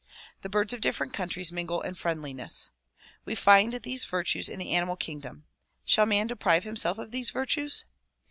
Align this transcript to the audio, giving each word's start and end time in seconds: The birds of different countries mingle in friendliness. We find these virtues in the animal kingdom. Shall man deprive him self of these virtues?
The 0.41 0.49
birds 0.49 0.73
of 0.73 0.81
different 0.81 1.13
countries 1.13 1.51
mingle 1.51 1.83
in 1.83 1.93
friendliness. 1.93 2.71
We 3.23 3.35
find 3.35 3.71
these 3.71 4.03
virtues 4.03 4.49
in 4.49 4.57
the 4.57 4.71
animal 4.71 4.95
kingdom. 4.95 5.45
Shall 5.85 6.07
man 6.07 6.25
deprive 6.25 6.63
him 6.63 6.75
self 6.75 6.97
of 6.97 7.11
these 7.11 7.29
virtues? 7.29 7.85